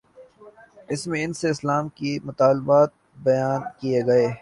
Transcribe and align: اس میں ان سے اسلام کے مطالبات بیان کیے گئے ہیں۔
اس 0.89 1.01
میں 1.07 1.23
ان 1.23 1.33
سے 1.33 1.49
اسلام 1.49 1.89
کے 1.89 2.17
مطالبات 2.23 2.89
بیان 3.23 3.61
کیے 3.79 4.01
گئے 4.05 4.25
ہیں۔ 4.27 4.35